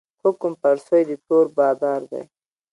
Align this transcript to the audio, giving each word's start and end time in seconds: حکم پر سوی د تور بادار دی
حکم 0.23 0.51
پر 0.61 0.77
سوی 0.85 1.03
د 1.09 1.11
تور 1.25 1.45
بادار 1.57 2.01
دی 2.11 2.23